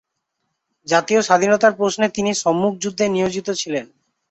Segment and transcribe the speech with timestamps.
[0.87, 3.85] জাতীয় স্বাধীনতার প্রশ্নে তিনি সম্মুখ যুদ্ধে নিয়োজিত ছিলেন।